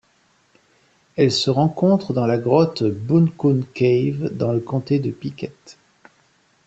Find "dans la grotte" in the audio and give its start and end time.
2.11-2.81